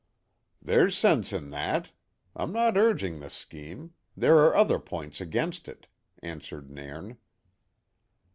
[0.59, 1.91] "There's sense in that.
[2.35, 5.85] I'm no urging the scheme there are other points against it,"
[6.23, 7.19] answered Nairn.